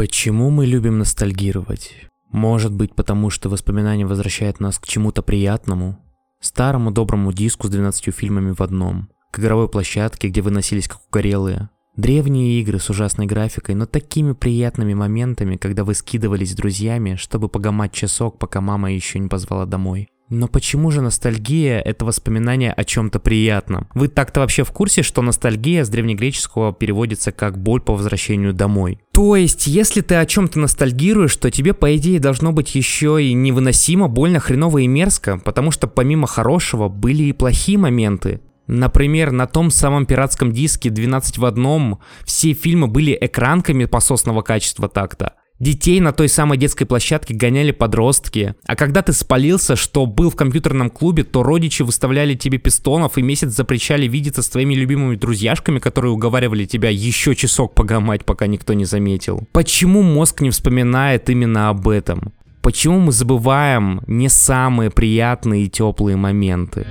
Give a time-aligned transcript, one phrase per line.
[0.00, 1.94] Почему мы любим ностальгировать?
[2.32, 5.98] Может быть, потому что воспоминания возвращают нас к чему-то приятному?
[6.40, 9.10] Старому доброму диску с 12 фильмами в одном.
[9.30, 11.68] К игровой площадке, где вы носились как угорелые.
[11.96, 17.50] Древние игры с ужасной графикой, но такими приятными моментами, когда вы скидывались с друзьями, чтобы
[17.50, 20.08] погамать часок, пока мама еще не позвала домой.
[20.30, 23.88] Но почему же ностальгия— это воспоминание о чем-то приятном?
[23.94, 29.00] Вы так-то вообще в курсе, что ностальгия с древнегреческого переводится как боль по возвращению домой?
[29.10, 33.32] То есть, если ты о чем-то ностальгируешь, то тебе, по идее, должно быть еще и
[33.32, 38.40] невыносимо, больно, хреново и мерзко, потому что помимо хорошего были и плохие моменты.
[38.68, 44.88] Например, на том самом пиратском диске 12 в одном все фильмы были экранками пососного качества
[44.88, 45.34] так-то.
[45.60, 48.54] Детей на той самой детской площадке гоняли подростки.
[48.66, 53.22] А когда ты спалился, что был в компьютерном клубе, то родичи выставляли тебе пистонов и
[53.22, 58.72] месяц запрещали видеться с твоими любимыми друзьяшками, которые уговаривали тебя еще часок погамать, пока никто
[58.72, 59.46] не заметил.
[59.52, 62.32] Почему мозг не вспоминает именно об этом?
[62.62, 66.86] Почему мы забываем не самые приятные и теплые моменты?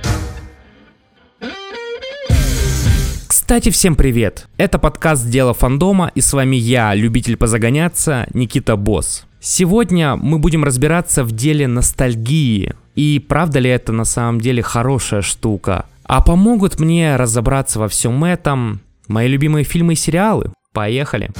[3.50, 4.46] Кстати, всем привет!
[4.58, 9.26] Это подкаст «Дело фандома» и с вами я, любитель позагоняться, Никита Босс.
[9.40, 12.74] Сегодня мы будем разбираться в деле ностальгии.
[12.94, 15.86] И правда ли это на самом деле хорошая штука?
[16.04, 20.52] А помогут мне разобраться во всем этом мои любимые фильмы и сериалы.
[20.72, 21.30] Поехали!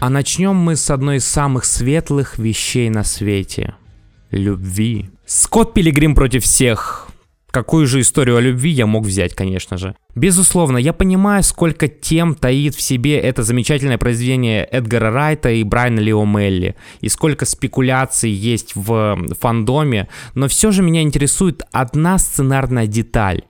[0.00, 3.74] А начнем мы с одной из самых светлых вещей на свете.
[4.30, 5.10] Любви.
[5.26, 7.07] Скотт Пилигрим против всех.
[7.50, 9.96] Какую же историю о любви я мог взять, конечно же.
[10.14, 16.00] Безусловно, я понимаю, сколько тем таит в себе это замечательное произведение Эдгара Райта и Брайана
[16.00, 22.86] Лео Мелли, и сколько спекуляций есть в фандоме, но все же меня интересует одна сценарная
[22.86, 23.42] деталь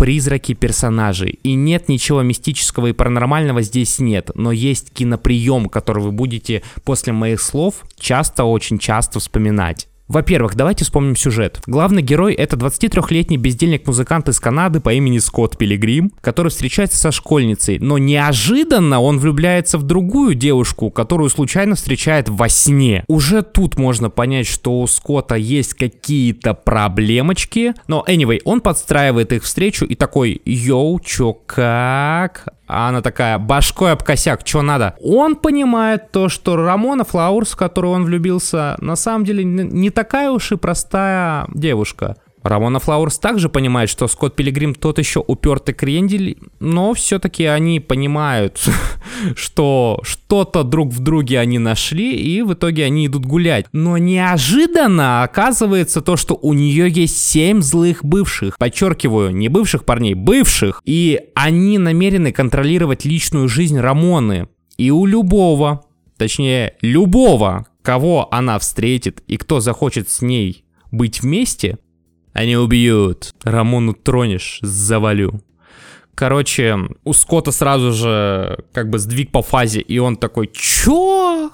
[0.00, 1.38] призраки персонажей.
[1.42, 7.12] И нет ничего мистического и паранормального здесь нет, но есть киноприем, который вы будете после
[7.12, 9.89] моих слов часто, очень часто вспоминать.
[10.10, 11.60] Во-первых, давайте вспомним сюжет.
[11.68, 17.78] Главный герой— это 23-летний бездельник-музыкант из Канады по имени Скотт Пилигрим, который встречается со школьницей,
[17.78, 23.04] но неожиданно он влюбляется в другую девушку, которую случайно встречает во сне.
[23.06, 29.44] Уже тут можно понять, что у Скотта есть какие-то проблемочки, но anyway, он подстраивает их
[29.44, 32.48] встречу и такой, йоу, чё, как?
[32.72, 34.94] А она такая, башкой об косяк, что надо?
[35.02, 40.30] Он понимает то, что Рамона Флаурс, в которую он влюбился, на самом деле не такая
[40.30, 42.16] уж и простая девушка.
[42.42, 48.62] Рамона Флауэрс также понимает, что Скотт Пилигрим тот еще упертый крендель, но все-таки они понимают,
[49.36, 53.66] что что-то друг в друге они нашли, и в итоге они идут гулять.
[53.72, 58.56] Но неожиданно оказывается то, что у нее есть семь злых бывших.
[58.58, 60.80] Подчеркиваю, не бывших парней, бывших.
[60.84, 64.48] И они намерены контролировать личную жизнь Рамоны.
[64.78, 65.84] И у любого,
[66.16, 71.78] точнее, любого, кого она встретит и кто захочет с ней быть вместе,
[72.32, 73.34] они убьют.
[73.42, 75.40] Рамону тронешь, завалю.
[76.14, 81.50] Короче, у Скотта сразу же как бы сдвиг по фазе, и он такой, чё?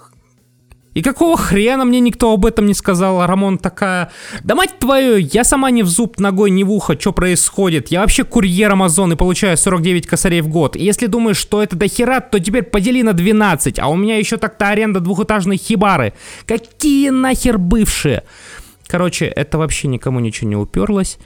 [0.96, 3.20] И какого хрена мне никто об этом не сказал?
[3.20, 4.10] А Рамон такая,
[4.42, 7.88] да мать твою, я сама не в зуб, ногой не в ухо, что происходит?
[7.88, 10.74] Я вообще курьер Амазон и получаю 49 косарей в год.
[10.74, 14.38] И если думаешь, что это до то теперь подели на 12, а у меня еще
[14.38, 16.14] так-то аренда двухэтажной хибары.
[16.46, 18.22] Какие нахер бывшие?
[18.86, 21.18] Короче, это вообще никому ничего не уперлось.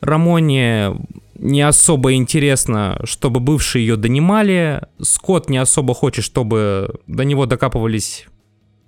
[0.00, 0.96] Рамоне
[1.34, 4.82] не особо интересно, чтобы бывшие ее донимали.
[5.00, 8.26] Скотт не особо хочет, чтобы до него докапывались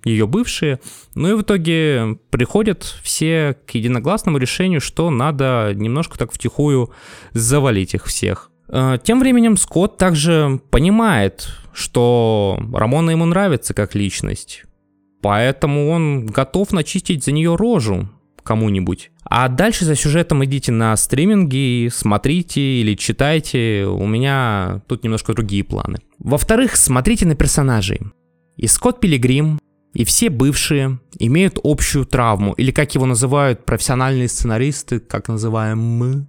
[0.03, 0.79] ее бывшие.
[1.15, 6.91] Ну и в итоге приходят все к единогласному решению, что надо немножко так втихую
[7.33, 8.49] завалить их всех.
[8.67, 14.63] Э, тем временем Скотт также понимает, что Рамона ему нравится как личность.
[15.21, 18.09] Поэтому он готов начистить за нее рожу
[18.43, 19.11] кому-нибудь.
[19.23, 23.85] А дальше за сюжетом идите на стриминги, смотрите или читайте.
[23.85, 25.99] У меня тут немножко другие планы.
[26.17, 28.01] Во-вторых, смотрите на персонажей.
[28.57, 29.59] И Скотт Пилигрим,
[29.93, 36.27] и все бывшие имеют общую травму, или как его называют профессиональные сценаристы, как называем мы,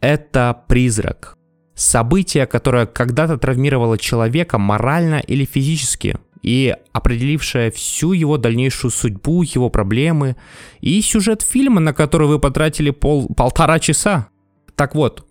[0.00, 1.36] это призрак.
[1.74, 9.70] Событие, которое когда-то травмировало человека морально или физически– и определившая всю его дальнейшую судьбу, его
[9.70, 10.36] проблемы
[10.80, 14.28] и сюжет фильма, на который вы потратили пол, полтора часа.
[14.74, 15.26] Так вот,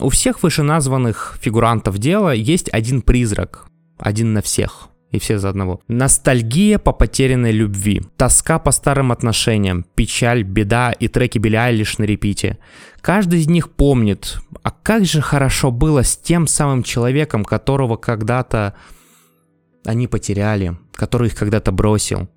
[0.00, 3.66] у всех вышеназванных фигурантов дела есть один призрак,
[3.98, 5.80] один на всех и все за одного.
[5.88, 12.04] Ностальгия по потерянной любви, тоска по старым отношениям, печаль, беда и треки Билли лишь на
[12.04, 12.58] репите.
[13.00, 18.74] Каждый из них помнит, а как же хорошо было с тем самым человеком, которого когда-то
[19.88, 22.28] они потеряли, который их когда-то бросил.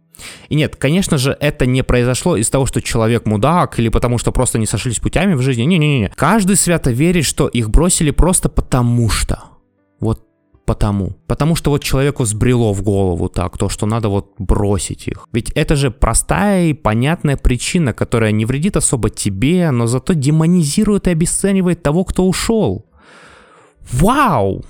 [0.49, 4.31] И нет, конечно же, это не произошло из того, что человек мудак или потому что
[4.31, 5.63] просто не сошлись путями в жизни.
[5.63, 6.11] Не-не-не.
[6.15, 9.43] Каждый свято верит, что их бросили просто потому что.
[9.99, 10.25] Вот
[10.65, 11.17] потому.
[11.27, 15.27] Потому что вот человеку сбрело в голову так, то, что надо вот бросить их.
[15.33, 21.07] Ведь это же простая и понятная причина, которая не вредит особо тебе, но зато демонизирует
[21.07, 22.85] и обесценивает того, кто ушел.
[23.91, 24.63] Вау!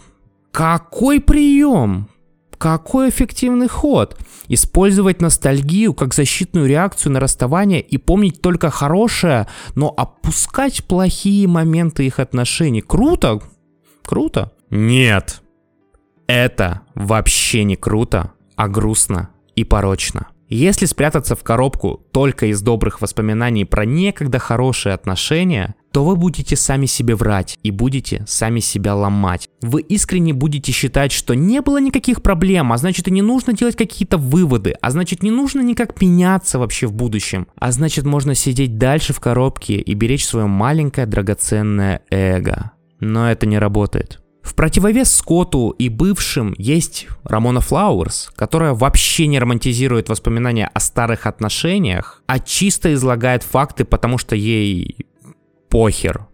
[0.51, 2.07] Какой прием!
[2.61, 4.19] Какой эффективный ход!
[4.47, 12.05] Использовать ностальгию как защитную реакцию на расставание и помнить только хорошее, но опускать плохие моменты
[12.05, 12.81] их отношений.
[12.81, 13.41] Круто?
[14.03, 14.51] Круто?
[14.69, 15.41] Нет.
[16.27, 20.27] Это вообще не круто, а грустно и порочно.
[20.53, 26.57] Если спрятаться в коробку только из добрых воспоминаний про некогда хорошие отношения, то вы будете
[26.57, 29.48] сами себе врать и будете сами себя ломать.
[29.62, 33.77] Вы искренне будете считать, что не было никаких проблем, а значит и не нужно делать
[33.77, 38.77] какие-то выводы, а значит не нужно никак меняться вообще в будущем, а значит можно сидеть
[38.77, 42.71] дальше в коробке и беречь свое маленькое драгоценное эго.
[43.00, 44.20] Но это не работает.
[44.41, 51.27] В противовес Скотту и бывшим есть Рамона Флауэрс, которая вообще не романтизирует воспоминания о старых
[51.27, 55.05] отношениях, а чисто излагает факты, потому что ей
[55.69, 56.27] похер.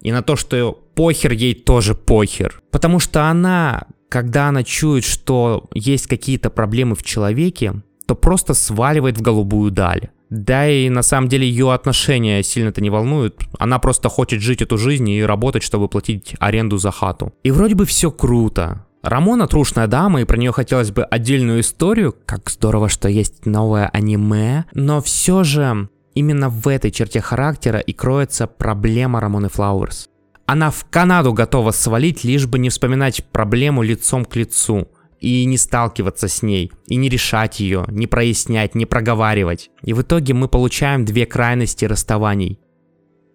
[0.00, 2.60] И на то, что похер, ей тоже похер.
[2.70, 9.18] Потому что она, когда она чует, что есть какие-то проблемы в человеке, то просто сваливает
[9.18, 10.10] в голубую даль.
[10.32, 13.42] Да и на самом деле ее отношения сильно-то не волнуют.
[13.58, 17.34] Она просто хочет жить эту жизнь и работать, чтобы платить аренду за хату.
[17.42, 18.86] И вроде бы все круто.
[19.02, 22.14] Рамона трушная дама, и про нее хотелось бы отдельную историю.
[22.24, 24.64] Как здорово, что есть новое аниме.
[24.72, 30.08] Но все же именно в этой черте характера и кроется проблема Рамоны Флауэрс.
[30.46, 34.88] Она в Канаду готова свалить, лишь бы не вспоминать проблему лицом к лицу
[35.22, 39.70] и не сталкиваться с ней, и не решать ее, не прояснять, не проговаривать.
[39.82, 42.58] И в итоге мы получаем две крайности расставаний.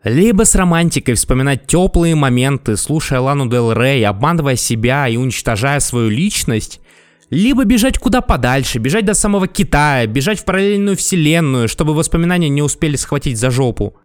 [0.04, 6.10] Либо с романтикой вспоминать теплые моменты, слушая Лану Дел Рей, обманывая себя и уничтожая свою
[6.10, 6.81] личность,
[7.30, 12.62] либо бежать куда подальше, бежать до самого Китая, бежать в параллельную вселенную, чтобы воспоминания не
[12.62, 13.95] успели схватить за жопу.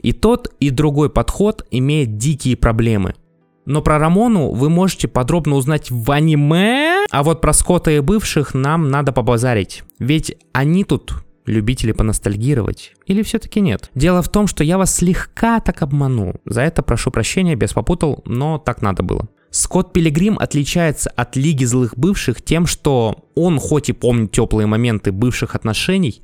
[0.00, 3.14] И тот, и другой подход имеет дикие проблемы–
[3.66, 8.54] но про Рамону вы можете подробно узнать в аниме, а вот про Скотта и бывших
[8.54, 9.82] нам надо побазарить.
[9.98, 11.14] Ведь они тут
[11.46, 12.92] любители поностальгировать.
[13.06, 13.90] Или все-таки нет?
[13.94, 16.34] Дело в том, что я вас слегка так обманул.
[16.44, 19.28] За это прошу прощения, без попутал, но так надо было.
[19.50, 25.12] Скотт Пилигрим отличается от Лиги злых бывших тем, что он хоть и помнит теплые моменты
[25.12, 26.22] бывших отношений,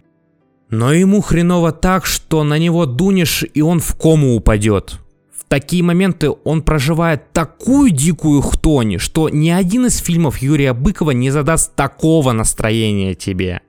[0.71, 4.99] но ему хреново так, что на него дунешь и он в кому упадет
[5.53, 11.31] такие моменты он проживает такую дикую хтонь, что ни один из фильмов Юрия Быкова не
[11.31, 13.61] задаст такого настроения тебе.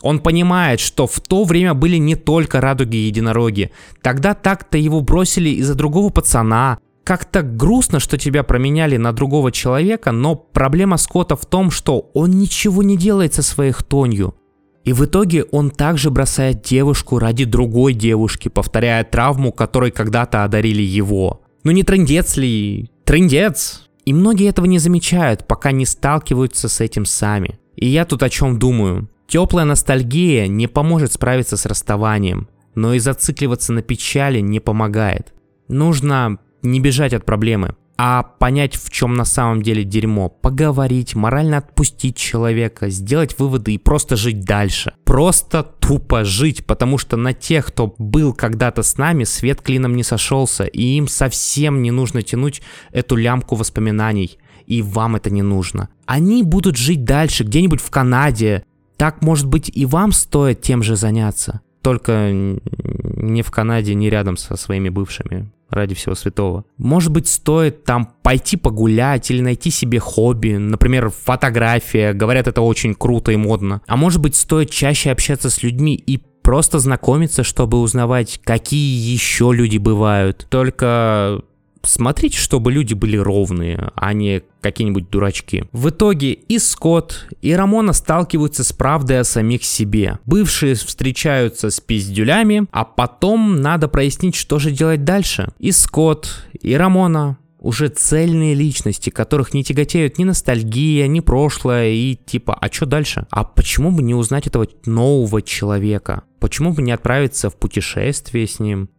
[0.00, 3.72] Он понимает, что в то время были не только радуги и единороги.
[4.00, 6.78] Тогда так-то его бросили из-за другого пацана.
[7.02, 12.30] Как-то грустно, что тебя променяли на другого человека, но проблема Скотта в том, что он
[12.30, 14.36] ничего не делает со своей хтонью.
[14.84, 20.82] И в итоге он также бросает девушку ради другой девушки, повторяя травму, которой когда-то одарили
[20.82, 21.42] его.
[21.64, 22.90] Ну не трендец ли?
[23.04, 23.88] Трендец!
[24.04, 27.58] И многие этого не замечают, пока не сталкиваются с этим сами.
[27.76, 29.08] И я тут о чем думаю.
[29.26, 35.32] Теплая ностальгия не поможет справиться с расставанием, но и зацикливаться на печали не помогает.
[35.68, 41.58] Нужно не бежать от проблемы, а понять, в чем на самом деле дерьмо, поговорить, морально
[41.58, 44.94] отпустить человека, сделать выводы и просто жить дальше.
[45.04, 50.02] Просто тупо жить, потому что на тех, кто был когда-то с нами, свет клином не
[50.02, 54.38] сошелся, и им совсем не нужно тянуть эту лямку воспоминаний.
[54.66, 55.90] И вам это не нужно.
[56.06, 58.64] Они будут жить дальше, где-нибудь в Канаде.
[58.96, 61.60] Так, может быть, и вам стоит тем же заняться.
[61.82, 66.64] Только не в Канаде, не рядом со своими бывшими ради всего святого.
[66.78, 72.94] Может быть, стоит там пойти погулять или найти себе хобби, например, фотография, говорят, это очень
[72.94, 73.82] круто и модно.
[73.86, 79.50] А может быть, стоит чаще общаться с людьми и просто знакомиться, чтобы узнавать, какие еще
[79.52, 80.46] люди бывают.
[80.50, 81.42] Только
[81.86, 85.64] смотрите, чтобы люди были ровные, а не какие-нибудь дурачки.
[85.72, 90.18] В итоге и Скотт, и Рамона сталкиваются с правдой о самих себе.
[90.24, 95.52] Бывшие встречаются с пиздюлями, а потом надо прояснить, что же делать дальше.
[95.58, 102.14] И Скотт, и Рамона уже цельные личности, которых не тяготеют ни ностальгия, ни прошлое, и
[102.14, 103.26] типа, а что дальше?
[103.30, 106.24] А почему бы не узнать этого нового человека?
[106.40, 108.90] Почему бы не отправиться в путешествие с ним?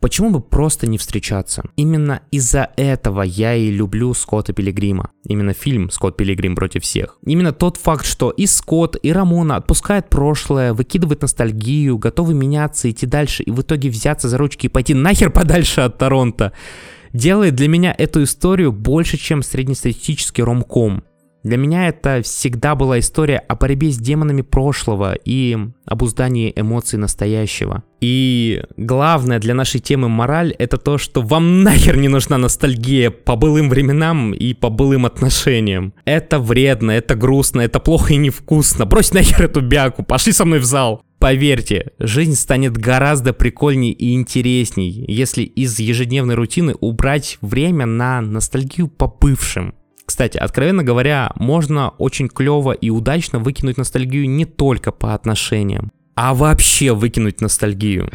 [0.00, 1.62] Почему бы просто не встречаться?
[1.74, 5.10] Именно из-за этого я и люблю Скотта Пилигрима.
[5.24, 7.18] Именно фильм «Скотт Пилигрим против всех».
[7.24, 13.06] Именно тот факт, что и Скотт, и Рамона отпускают прошлое, выкидывают ностальгию, готовы меняться, идти
[13.06, 16.52] дальше и в итоге взяться за ручки и пойти нахер подальше от Торонто,
[17.14, 21.04] делает для меня эту историю больше, чем среднестатистический ромком.
[21.46, 27.84] Для меня это всегда была история о борьбе с демонами прошлого и обуздании эмоций настоящего.
[28.00, 33.36] И главное для нашей темы мораль это то, что вам нахер не нужна ностальгия по
[33.36, 35.94] былым временам и по былым отношениям.
[36.04, 38.84] Это вредно, это грустно, это плохо и невкусно.
[38.84, 41.00] Брось нахер эту бяку, пошли со мной в зал.
[41.20, 48.88] Поверьте, жизнь станет гораздо прикольней и интересней, если из ежедневной рутины убрать время на ностальгию
[48.88, 49.74] по бывшим.
[50.06, 56.32] Кстати, откровенно говоря, можно очень клево и удачно выкинуть ностальгию не только по отношениям, а
[56.32, 58.08] вообще выкинуть ностальгию.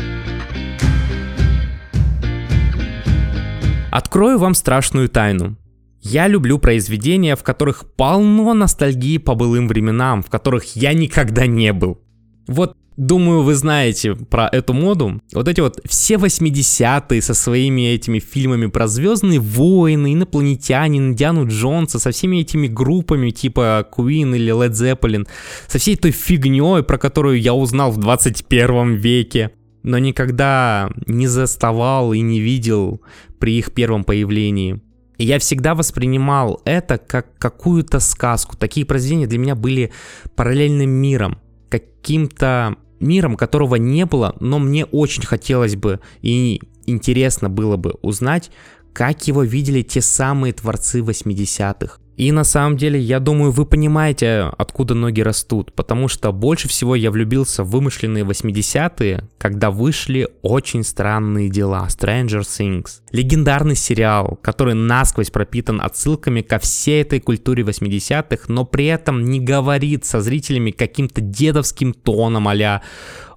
[3.91, 5.57] Открою вам страшную тайну.
[6.00, 11.74] Я люблю произведения, в которых полно ностальгии по былым временам, в которых я никогда не
[11.74, 12.01] был.
[12.48, 15.21] Вот Думаю, вы знаете про эту моду.
[15.33, 22.00] Вот эти вот все 80-е со своими этими фильмами про Звездные войны, инопланетянин, Индиану Джонса,
[22.00, 25.25] со всеми этими группами типа Queen или Led Zeppelin,
[25.67, 29.51] со всей той фигней, про которую я узнал в 21 веке,
[29.83, 33.01] но никогда не заставал и не видел
[33.39, 34.81] при их первом появлении.
[35.17, 38.57] И я всегда воспринимал это как какую-то сказку.
[38.57, 39.93] Такие произведения для меня были
[40.36, 41.38] параллельным миром
[41.71, 48.51] каким-то миром, которого не было, но мне очень хотелось бы и интересно было бы узнать,
[48.93, 52.00] как его видели те самые творцы 80-х.
[52.18, 56.96] И на самом деле, я думаю, вы понимаете, откуда ноги растут, потому что больше всего
[56.96, 63.01] я влюбился в вымышленные 80-е, когда вышли очень странные дела, Stranger Things.
[63.12, 69.39] Легендарный сериал, который насквозь пропитан отсылками ко всей этой культуре 80-х, но при этом не
[69.39, 72.82] говорит со зрителями каким-то дедовским тоном а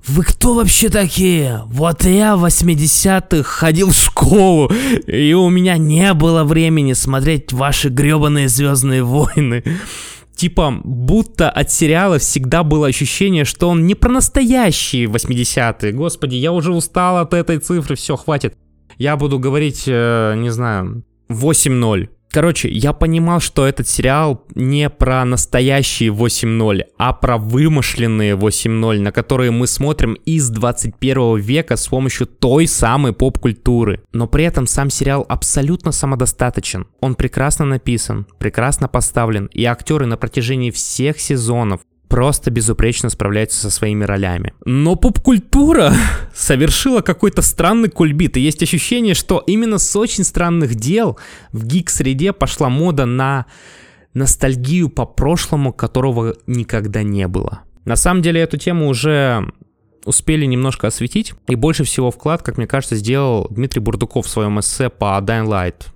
[0.07, 1.63] вы кто вообще такие?
[1.67, 4.71] Вот я в 80-х ходил в школу,
[5.07, 9.65] и у меня не было времени смотреть ваши гребаные Звездные войны.
[10.37, 15.93] Типа, будто от сериала всегда было ощущение, что он не про настоящие 80-е.
[15.93, 18.57] Господи, я уже устал от этой цифры, все, хватит.
[18.99, 22.09] Я буду говорить, э, не знаю, 8-0.
[22.35, 29.13] Короче, я понимал, что этот сериал не про настоящие 8.0, а про вымышленные 8.0, на
[29.13, 34.03] которые мы смотрим из 21 века с помощью той самой поп-культуры.
[34.13, 36.89] Но при этом сам сериал абсолютно самодостаточен.
[36.99, 43.71] Он прекрасно написан, прекрасно поставлен, и актеры на протяжении всех сезонов просто безупречно справляются со
[43.71, 44.55] своими ролями.
[44.65, 45.93] Но поп-культура
[46.35, 51.19] совершила какой-то странный кульбит, и есть ощущение, что именно с очень странных дел
[51.53, 53.47] в гик-среде пошла мода на
[54.15, 57.61] ностальгию по прошлому, которого никогда не было.
[57.85, 59.53] На самом деле эту тему уже
[60.05, 64.61] успели немножко осветить, и больше всего вклад, как мне кажется, сделал Дмитрий Бурдуков в своем
[64.61, 65.87] эссе по Dying Light.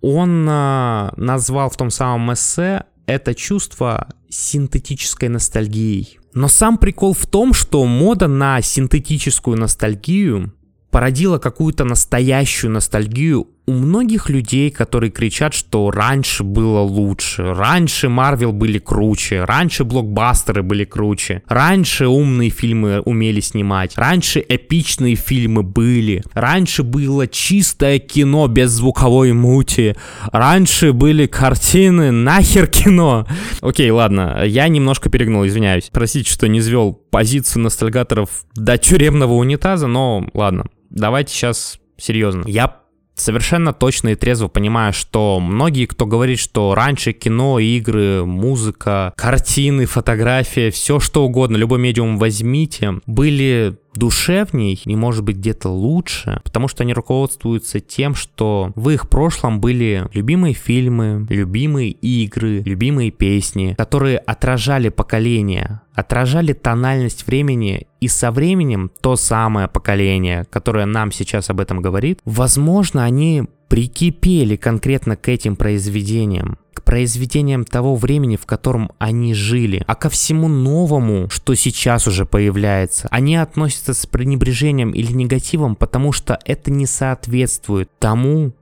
[0.00, 6.20] Он э, назвал в том самом эссе это чувство синтетической ностальгией.
[6.34, 10.52] Но сам прикол в том, что мода на синтетическую ностальгию
[10.90, 18.52] породила какую-то настоящую ностальгию у многих людей, которые кричат, что раньше было лучше, раньше Марвел
[18.52, 26.22] были круче, раньше блокбастеры были круче, раньше умные фильмы умели снимать, раньше эпичные фильмы были,
[26.32, 29.94] раньше было чистое кино без звуковой мути,
[30.32, 33.26] раньше были картины, нахер кино.
[33.60, 35.90] Окей, ладно, я немножко перегнул, извиняюсь.
[35.92, 42.44] Простите, что не звел позицию ностальгаторов до тюремного унитаза, но ладно, давайте сейчас серьезно.
[42.46, 42.87] Я
[43.20, 49.86] совершенно точно и трезво понимаю, что многие, кто говорит, что раньше кино, игры, музыка, картины,
[49.86, 56.68] фотография, все что угодно, любой медиум возьмите, были душевней и, может быть, где-то лучше, потому
[56.68, 63.74] что они руководствуются тем, что в их прошлом были любимые фильмы, любимые игры, любимые песни,
[63.76, 71.50] которые отражали поколение, отражали тональность времени, и со временем то самое поколение, которое нам сейчас
[71.50, 76.58] об этом говорит, возможно, они прикипели конкретно к этим произведениям
[76.88, 83.08] произведениям того времени, в котором они жили, а ко всему новому, что сейчас уже появляется.
[83.10, 88.52] Они относятся с пренебрежением или негативом, потому что это не соответствует тому,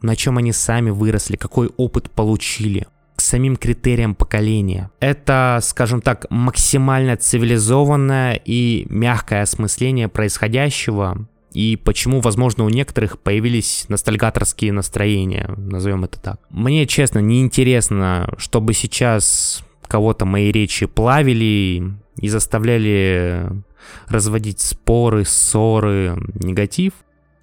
[0.00, 4.90] на чем они сами выросли, какой опыт получили к самим критериям поколения.
[4.98, 13.84] Это, скажем так, максимально цивилизованное и мягкое осмысление происходящего, и почему, возможно, у некоторых появились
[13.88, 16.40] ностальгаторские настроения, назовем это так.
[16.50, 23.50] Мне, честно, не интересно, чтобы сейчас кого-то мои речи плавили и заставляли
[24.08, 26.94] разводить споры, ссоры, негатив.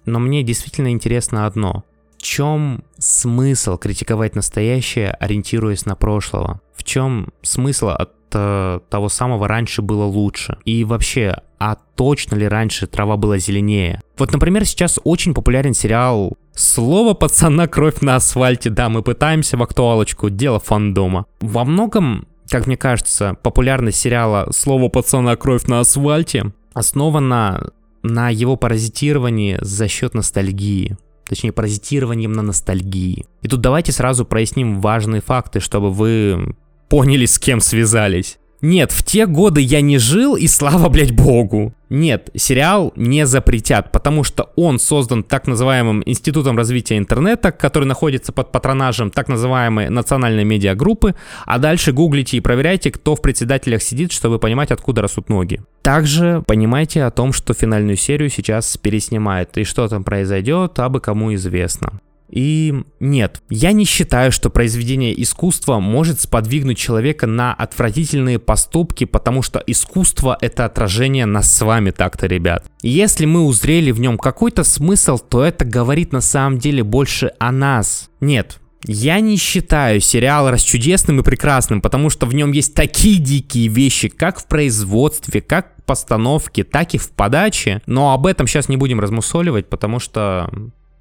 [0.04, 1.84] Но мне действительно интересно одно.
[2.18, 6.60] В чем смысл критиковать настоящее, ориентируясь на прошлого?
[6.90, 10.58] Чем смысл от э, того самого раньше было лучше?
[10.64, 14.00] И вообще, а точно ли раньше трава была зеленее?
[14.18, 18.70] Вот, например, сейчас очень популярен сериал «Слово пацана, кровь на асфальте».
[18.70, 21.26] Да, мы пытаемся в актуалочку, дело фандома.
[21.40, 27.70] Во многом, как мне кажется, популярность сериала «Слово пацана, кровь на асфальте» основана
[28.02, 30.96] на его паразитировании за счет ностальгии
[31.28, 33.24] точнее паразитированием на ностальгии.
[33.42, 36.56] И тут давайте сразу проясним важные факты, чтобы вы
[36.90, 38.36] поняли, с кем связались.
[38.62, 41.72] Нет, в те годы я не жил, и слава, блядь, богу.
[41.88, 48.32] Нет, сериал не запретят, потому что он создан так называемым Институтом развития интернета, который находится
[48.32, 51.14] под патронажем так называемой национальной медиагруппы,
[51.46, 55.62] а дальше гуглите и проверяйте, кто в председателях сидит, чтобы понимать, откуда растут ноги.
[55.80, 61.34] Также понимайте о том, что финальную серию сейчас переснимают, и что там произойдет, абы кому
[61.34, 62.00] известно.
[62.30, 69.42] И нет, я не считаю, что произведение искусства может сподвигнуть человека на отвратительные поступки, потому
[69.42, 72.64] что искусство— это отражение нас с вами так-то, ребят.
[72.82, 77.50] если мы узрели в нем какой-то смысл, то это говорит на самом деле больше о
[77.50, 78.10] нас.
[78.20, 83.68] Нет, я не считаю сериал расчудесным и прекрасным, потому что в нем есть такие дикие
[83.68, 87.82] вещи, как в производстве, как в постановке, так и в подаче.
[87.86, 90.50] Но об этом сейчас не будем размусоливать, потому что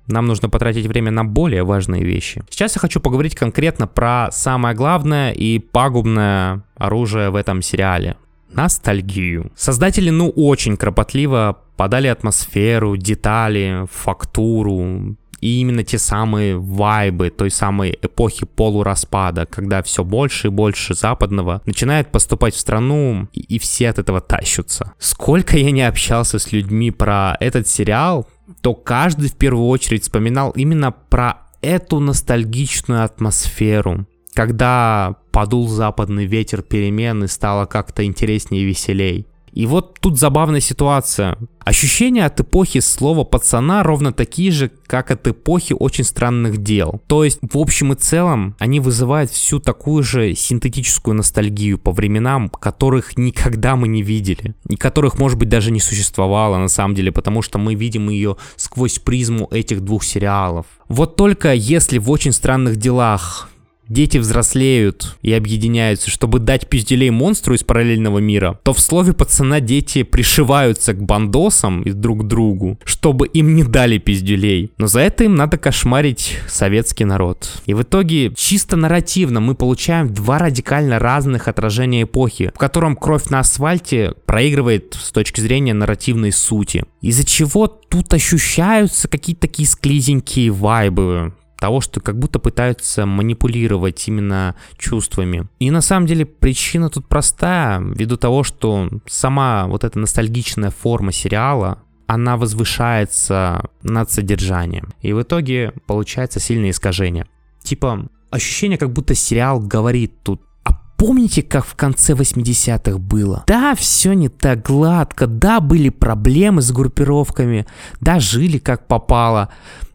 [0.09, 2.43] нам нужно потратить время на более важные вещи.
[2.49, 8.17] Сейчас я хочу поговорить конкретно про самое главное и пагубное оружие в этом сериале
[8.51, 9.51] ностальгию.
[9.55, 17.97] Создатели, ну, очень кропотливо подали атмосферу, детали, фактуру, и именно те самые вайбы той самой
[18.01, 23.89] эпохи полураспада, когда все больше и больше западного начинает поступать в страну, и, и все
[23.89, 24.93] от этого тащутся.
[24.99, 28.27] Сколько я не общался с людьми про этот сериал,
[28.61, 36.61] то каждый в первую очередь вспоминал именно про эту ностальгичную атмосферу, когда подул западный ветер
[36.61, 39.27] перемен и стало как-то интереснее и веселей.
[39.51, 41.37] И вот тут забавная ситуация.
[41.59, 47.01] Ощущения от эпохи слова пацана ровно такие же, как от эпохи очень странных дел.
[47.07, 52.49] То есть, в общем и целом, они вызывают всю такую же синтетическую ностальгию по временам,
[52.49, 54.55] которых никогда мы не видели.
[54.67, 58.37] И которых, может быть, даже не существовало на самом деле, потому что мы видим ее
[58.55, 60.65] сквозь призму этих двух сериалов.
[60.87, 63.49] Вот только если в очень странных делах
[63.89, 69.59] дети взрослеют и объединяются, чтобы дать пизделей монстру из параллельного мира, то в слове пацана
[69.59, 74.71] дети пришиваются к бандосам и друг к другу, чтобы им не дали пизделей.
[74.77, 77.61] Но за это им надо кошмарить советский народ.
[77.65, 83.29] И в итоге чисто нарративно мы получаем два радикально разных отражения эпохи, в котором кровь
[83.29, 86.85] на асфальте проигрывает с точки зрения нарративной сути.
[87.01, 94.55] Из-за чего тут ощущаются какие-то такие склизенькие вайбы, того, что как будто пытаются манипулировать именно
[94.77, 95.47] чувствами.
[95.59, 101.11] И на самом деле причина тут простая, ввиду того, что сама вот эта ностальгичная форма
[101.11, 104.89] сериала, она возвышается над содержанием.
[105.01, 107.27] И в итоге получается сильное искажение.
[107.61, 113.43] Типа ощущение, как будто сериал говорит тут «А Помните, как в конце 80-х было?
[113.47, 117.67] Да, все не так гладко, да, были проблемы с группировками,
[118.01, 119.49] да, жили как попало,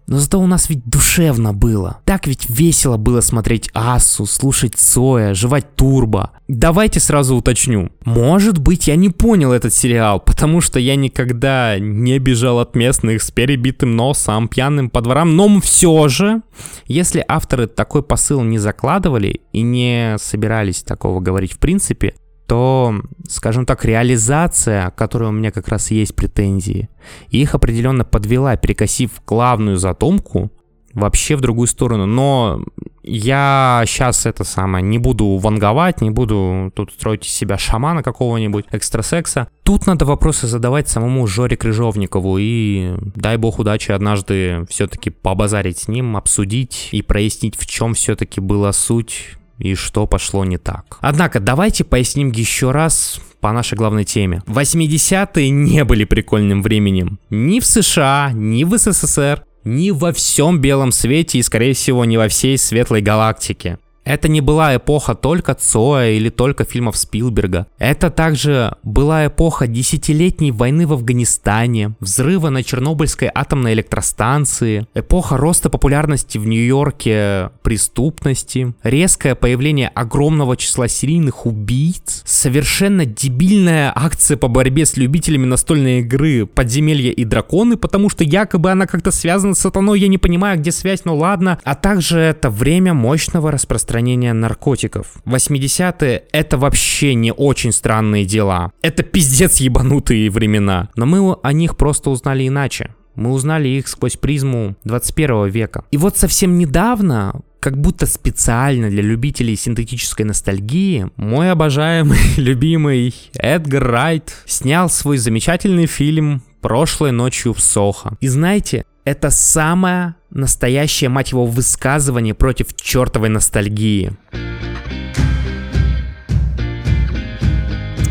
[0.06, 1.98] но зато у нас ведь душевно было.
[2.04, 6.32] Так ведь весело было смотреть Асу, слушать Соя, жевать Турбо.
[6.46, 7.90] Давайте сразу уточню.
[8.04, 13.22] Может быть, я не понял этот сериал, потому что я никогда не бежал от местных
[13.22, 16.42] с перебитым носом, пьяным по дворам, но все же,
[16.86, 22.14] если авторы такой посыл не закладывали и не собирались такого говорить в принципе,
[22.46, 22.94] то,
[23.28, 26.88] скажем так, реализация, которой у меня как раз есть претензии,
[27.30, 30.50] их определенно подвела, перекосив главную задумку
[30.94, 32.06] вообще в другую сторону.
[32.06, 32.62] Но
[33.02, 38.66] я сейчас это самое, не буду ванговать, не буду тут строить из себя шамана какого-нибудь,
[38.70, 39.48] экстрасекса.
[39.62, 45.88] Тут надо вопросы задавать самому Жоре Крыжовникову и дай бог удачи однажды все-таки побазарить с
[45.88, 50.98] ним, обсудить и прояснить, в чем все-таки была суть и что пошло не так.
[51.00, 54.42] Однако давайте поясним еще раз по нашей главной теме.
[54.46, 60.92] 80-е не были прикольным временем ни в США, ни в СССР, ни во всем белом
[60.92, 63.78] свете и, скорее всего, не во всей светлой галактике.
[64.04, 67.66] Это не была эпоха только Цоя или только фильмов Спилберга.
[67.78, 75.70] Это также была эпоха десятилетней войны в Афганистане, взрыва на Чернобыльской атомной электростанции, эпоха роста
[75.70, 84.84] популярности в Нью-Йорке преступности, резкое появление огромного числа серийных убийц, совершенно дебильная акция по борьбе
[84.84, 90.00] с любителями настольной игры «Подземелья и драконы», потому что якобы она как-то связана с сатаной,
[90.00, 91.58] я не понимаю, где связь, но ладно.
[91.64, 95.14] А также это время мощного распространения наркотиков.
[95.24, 98.72] 80-е— это вообще не очень странные дела.
[98.82, 100.88] Это пиздец ебанутые времена.
[100.96, 102.90] Но мы о них просто узнали иначе.
[103.14, 105.84] Мы узнали их сквозь призму 21 века.
[105.90, 113.84] И вот совсем недавно, как будто специально для любителей синтетической ностальгии, мой обожаемый, любимый Эдгар
[113.84, 118.16] Райт снял свой замечательный фильм «Прошлой ночью в Сохо».
[118.20, 124.12] И знаете, это самое настоящее, мать его, высказывание против чертовой ностальгии.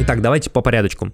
[0.01, 1.11] Итак, давайте по порядочку.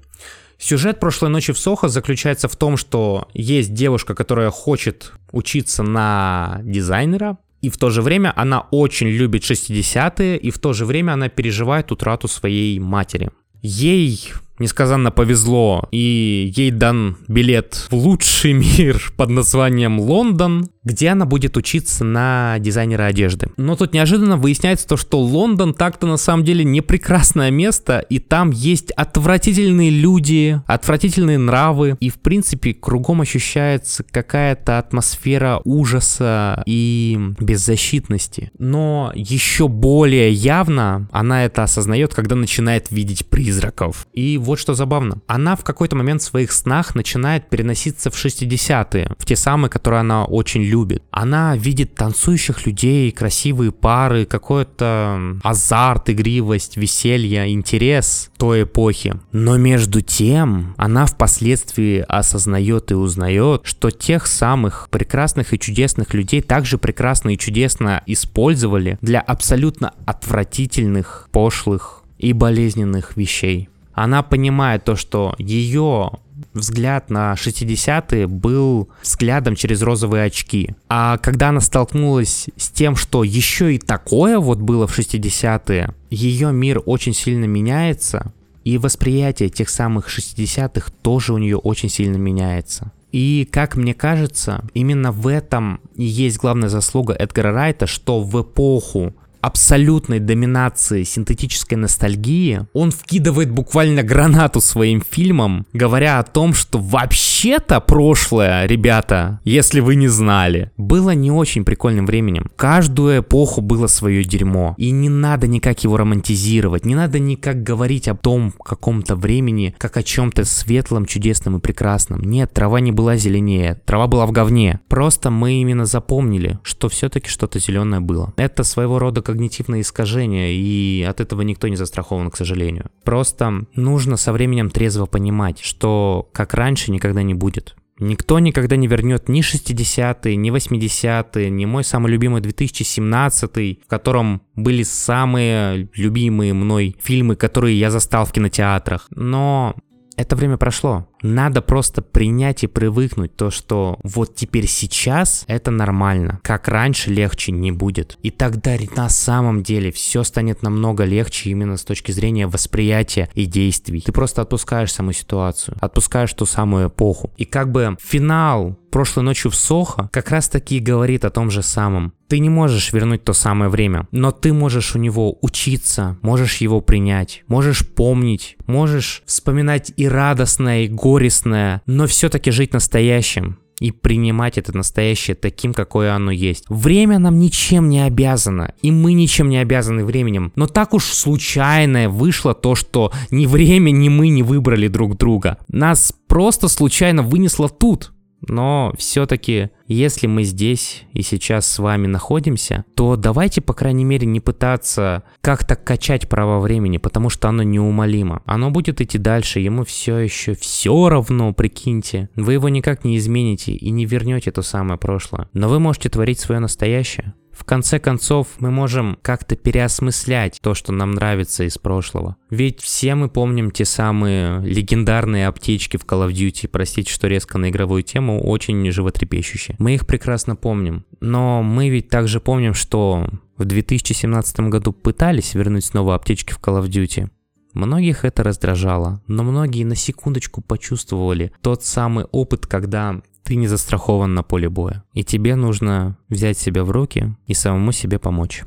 [0.58, 6.60] Сюжет прошлой ночи в Сохо заключается в том, что есть девушка, которая хочет учиться на
[6.64, 11.14] дизайнера, и в то же время она очень любит 60-е, и в то же время
[11.14, 13.32] она переживает утрату своей матери.
[13.62, 21.26] Ей несказанно повезло, и ей дан билет в лучший мир под названием Лондон, где она
[21.26, 23.52] будет учиться на дизайнера одежды.
[23.58, 28.20] Но тут неожиданно выясняется то, что Лондон так-то на самом деле не прекрасное место, и
[28.20, 37.20] там есть отвратительные люди, отвратительные нравы, и в принципе кругом ощущается какая-то атмосфера ужаса и
[37.40, 38.52] беззащитности.
[38.58, 44.08] Но еще более явно она это осознает, когда начинает видеть призраков.
[44.14, 45.20] И вот что забавно.
[45.28, 50.02] Она в какой-то момент в своих снах начинает переноситься в 60-е, в те самые, которые
[50.02, 51.04] она очень любит.
[51.12, 59.20] Она видит танцующих людей, красивые пары, какой-то азарт, игривость, веселье, интерес той эпохи.
[59.32, 66.42] Но между тем, она впоследствии осознает и узнает, что тех самых прекрасных и чудесных людей
[66.42, 74.96] также прекрасно и чудесно использовали для абсолютно отвратительных, пошлых и болезненных вещей она понимает то,
[74.96, 76.12] что ее
[76.54, 80.74] взгляд на 60-е был взглядом через розовые очки.
[80.88, 86.54] А когда она столкнулась с тем, что еще и такое вот было в 60-е, ее
[86.54, 88.32] мир очень сильно меняется,
[88.64, 92.94] и восприятие тех самых 60-х тоже у нее очень сильно меняется.
[93.12, 98.42] И, как мне кажется, именно в этом и есть главная заслуга Эдгара Райта, что в
[98.42, 106.80] эпоху абсолютной доминации синтетической ностальгии, он вкидывает буквально гранату своим фильмам, говоря о том, что
[106.80, 112.50] вообще-то прошлое, ребята, если вы не знали, было не очень прикольным временем.
[112.56, 114.76] Каждую эпоху было свое дерьмо.
[114.78, 119.98] И не надо никак его романтизировать, не надо никак говорить о том каком-то времени, как
[119.98, 122.22] о чем-то светлом, чудесном и прекрасном.
[122.22, 124.80] Нет, трава не была зеленее, трава была в говне.
[124.88, 128.34] Просто мы именно запомнили, что все-таки что-то зеленое было.
[128.38, 132.90] Это своего рода когнитивное искажение, и от этого никто не застрахован, к сожалению.
[133.04, 137.76] Просто нужно со временем трезво понимать, что как раньше никогда не будет.
[138.00, 144.42] Никто никогда не вернет ни 60-е, ни 80-е, ни мой самый любимый 2017 в котором
[144.56, 149.08] были самые любимые мной фильмы, которые я застал в кинотеатрах.
[149.12, 149.76] Но
[150.16, 151.09] это время прошло.
[151.22, 156.40] Надо просто принять и привыкнуть то, что вот теперь сейчас это нормально.
[156.44, 158.18] Как раньше легче не будет.
[158.24, 163.46] И тогда на самом деле все станет намного легче именно с точки зрения восприятия и
[163.46, 164.02] действий.
[164.02, 167.32] Ты просто отпускаешь саму ситуацию, отпускаешь ту самую эпоху.
[167.38, 171.62] И как бы финал прошлой ночью в Сохо как раз таки говорит о том же
[171.62, 172.14] самом.
[172.28, 176.80] Ты не можешь вернуть то самое время, но ты можешь у него учиться, можешь его
[176.80, 184.58] принять, можешь помнить, можешь вспоминать и радостное, и горестное, но все-таки жить настоящим и принимать
[184.58, 186.66] это настоящее таким, какое оно есть.
[186.70, 190.52] Время нам ничем не обязано, и мы ничем не обязаны временем.
[190.56, 195.58] Но так уж случайно вышло то, что ни время, ни мы не выбрали друг друга.
[195.68, 198.12] Нас просто случайно вынесло тут.
[198.48, 204.26] Но все-таки, если мы здесь и сейчас с вами находимся, то давайте, по крайней мере,
[204.26, 208.42] не пытаться как-то качать право времени, потому что оно неумолимо.
[208.46, 212.30] Оно будет идти дальше, ему все еще все равно, прикиньте.
[212.36, 215.50] Вы его никак не измените и не вернете то самое прошлое.
[215.54, 217.34] Но вы можете творить свое настоящее.
[217.60, 222.38] В конце концов, мы можем как-то переосмыслять то, что нам нравится из прошлого.
[222.50, 227.58] Ведь все мы помним те самые легендарные аптечки в Call of Duty, простите, что резко
[227.58, 229.76] на игровую тему, очень животрепещущие.
[229.78, 231.04] Мы их прекрасно помним.
[231.20, 236.82] Но мы ведь также помним, что в 2017 году пытались вернуть снова аптечки в Call
[236.82, 237.30] of Duty.
[237.74, 244.34] Многих это раздражало, но многие на секундочку почувствовали тот самый опыт, когда ты не застрахован
[244.34, 245.04] на поле боя.
[245.14, 248.64] И тебе нужно взять себя в руки и самому себе помочь.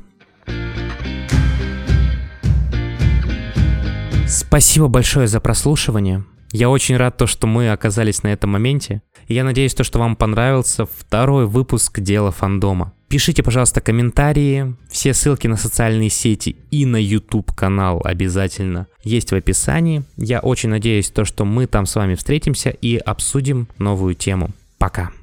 [4.27, 6.23] Спасибо большое за прослушивание.
[6.51, 9.01] Я очень рад то, что мы оказались на этом моменте.
[9.27, 12.93] Я надеюсь, то, что вам понравился второй выпуск «Дела фандома».
[13.07, 14.75] Пишите, пожалуйста, комментарии.
[14.89, 20.03] Все ссылки на социальные сети и на YouTube канал обязательно есть в описании.
[20.17, 24.49] Я очень надеюсь, то, что мы там с вами встретимся и обсудим новую тему.
[24.83, 25.13] Пока.